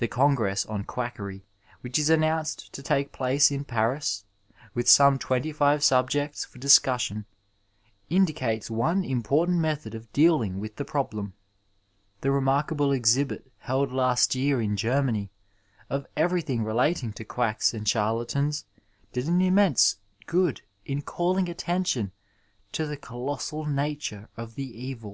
The 0.00 0.06
congress 0.06 0.66
on 0.66 0.84
quackery 0.84 1.46
which 1.80 1.98
is 1.98 2.10
announced 2.10 2.74
to 2.74 2.82
take 2.82 3.10
place 3.10 3.50
in 3.50 3.64
Paris, 3.64 4.26
with 4.74 4.86
some 4.86 5.18
twenty 5.18 5.50
five 5.50 5.82
subjects 5.82 6.44
for 6.44 6.58
discussion, 6.58 7.24
indicates 8.10 8.70
one 8.70 9.02
important 9.02 9.60
method 9.60 9.94
of 9.94 10.12
dealing 10.12 10.60
with 10.60 10.76
the 10.76 10.84
problem. 10.84 11.32
The 12.20 12.30
remarkable 12.30 12.92
exhibit 12.92 13.50
held 13.60 13.90
last 13.92 14.34
year 14.34 14.60
in 14.60 14.76
Germany 14.76 15.30
of 15.88 16.06
everything 16.18 16.64
relating 16.64 17.14
to 17.14 17.24
quacks 17.24 17.72
and 17.72 17.88
charlatans 17.88 18.66
did 19.14 19.26
an 19.26 19.40
immense 19.40 19.96
good 20.26 20.60
in 20.84 21.00
calling 21.00 21.48
attention 21.48 22.12
to 22.72 22.86
the 22.86 22.98
colossal 22.98 23.64
nature 23.64 24.28
of 24.36 24.54
the 24.54 24.92
evU. 24.94 25.10